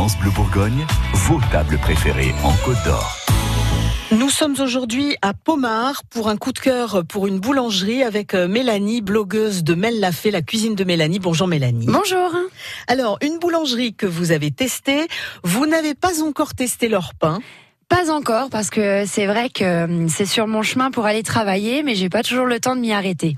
[0.00, 3.18] France Bleu Bourgogne, vos tables préférées en Côte d'Or.
[4.12, 8.48] Nous sommes aujourd'hui à Pomard pour un coup de cœur pour une boulangerie avec euh,
[8.48, 11.18] Mélanie, blogueuse de Mel Lafay, la cuisine de Mélanie.
[11.18, 11.84] Bonjour Mélanie.
[11.86, 12.34] Bonjour.
[12.86, 15.06] Alors, une boulangerie que vous avez testée,
[15.44, 17.38] vous n'avez pas encore testé leur pain.
[17.90, 21.82] Pas encore parce que c'est vrai que hum, c'est sur mon chemin pour aller travailler,
[21.82, 23.36] mais j'ai pas toujours le temps de m'y arrêter.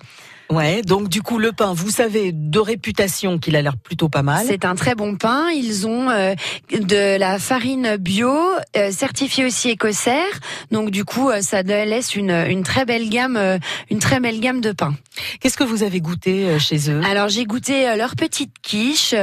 [0.52, 4.22] Ouais, donc du coup le pain, vous savez de réputation qu'il a l'air plutôt pas
[4.22, 4.44] mal.
[4.46, 5.48] C'est un très bon pain.
[5.48, 6.34] Ils ont euh,
[6.70, 8.30] de la farine bio,
[8.76, 10.28] euh, certifiée aussi écossaire.
[10.70, 13.58] Donc du coup, euh, ça laisse une, une très belle gamme,
[13.90, 14.94] une très belle gamme de pain.
[15.40, 17.00] Qu'est-ce que vous avez goûté chez eux?
[17.08, 19.14] Alors j'ai goûté leurs petites quiches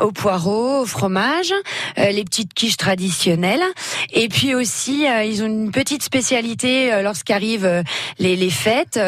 [0.00, 1.54] au poireau, au fromage,
[1.96, 3.64] les petites quiches traditionnelles.
[4.12, 7.82] Et puis aussi, ils ont une petite spécialité lorsqu'arrivent
[8.18, 9.00] les, les fêtes.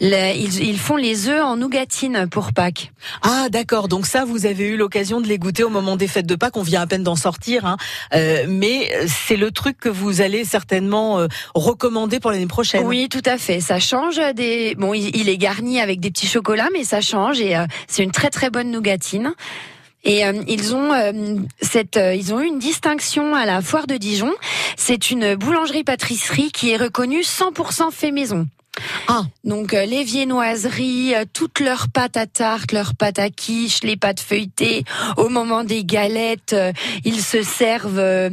[0.00, 2.92] ils, ils font les œufs en nougatine pour Pâques.
[3.22, 6.26] Ah d'accord, donc ça vous avez eu l'occasion de les goûter au moment des fêtes
[6.26, 7.76] de Pâques, on vient à peine d'en sortir, hein.
[8.14, 12.86] euh, mais c'est le truc que vous allez certainement euh, recommander pour l'année prochaine.
[12.86, 14.74] Oui, tout à fait, ça change des...
[14.76, 18.12] Bon, il, est garni avec des petits chocolats, mais ça change et euh, c'est une
[18.12, 19.34] très très bonne nougatine.
[20.04, 20.92] Et ils ont
[21.60, 24.32] cette, ils ont eu une distinction à la foire de Dijon.
[24.76, 28.46] C'est une boulangerie-pâtisserie qui est reconnue 100% fait maison.
[29.08, 29.24] Ah.
[29.44, 33.96] Donc euh, les viennoiseries, euh, toutes leurs pâtes à tarte, leurs pâtes à quiche, les
[33.96, 34.84] pâtes feuilletées.
[35.16, 36.72] Au moment des galettes, euh,
[37.04, 38.30] ils se servent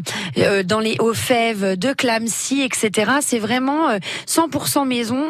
[0.66, 3.12] dans les hauts fèves de Clamcy, etc.
[3.22, 5.24] C'est vraiment 100% maison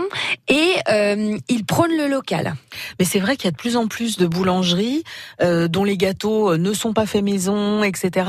[0.48, 2.56] et ils prônent le local.
[3.00, 5.04] Mais c'est vrai qu'il y a de plus en plus de boulangeries
[5.42, 8.28] dont les gâteaux ne sont pas faits maison, etc.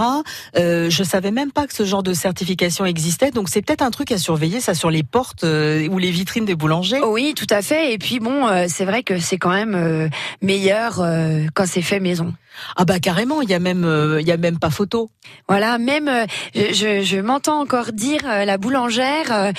[0.54, 3.30] je savais même pas que ce genre de certification existait.
[3.30, 6.54] Donc c'est peut-être un truc à surveiller, ça sur les portes ou les vitrines des
[6.54, 7.92] boulangeries oui, tout à fait.
[7.92, 10.08] Et puis bon, euh, c'est vrai que c'est quand même euh,
[10.42, 12.34] meilleur euh, quand c'est fait maison.
[12.76, 13.84] Ah bah carrément, il y a même
[14.20, 15.10] il y a même pas photo.
[15.48, 16.08] Voilà, même
[16.54, 19.52] je, je m'entends encore dire la boulangère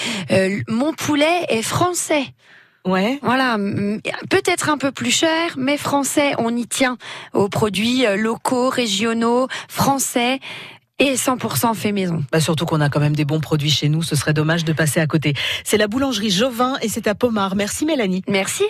[0.70, 2.24] mon poulet est français.
[2.86, 3.20] Ouais.
[3.24, 3.58] Voilà,
[4.30, 6.98] peut-être un peu plus cher, mais français, on y tient
[7.34, 10.40] aux produits locaux, régionaux, français
[11.00, 12.24] et 100% fait maison.
[12.32, 14.74] Bah surtout qu'on a quand même des bons produits chez nous, ce serait dommage de
[14.74, 15.34] passer à côté.
[15.64, 17.56] C'est la boulangerie Jovin et c'est à Pomard.
[17.56, 18.24] Merci Mélanie.
[18.28, 18.64] Merci.